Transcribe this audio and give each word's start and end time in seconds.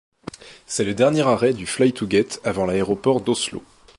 C'est 0.65 0.83
le 0.83 0.95
dernier 0.95 1.21
arrêt 1.21 1.53
du 1.53 1.67
Flytoget 1.67 2.39
avant 2.43 2.65
l'aéroport 2.65 3.21
d'Oslo. 3.21 3.63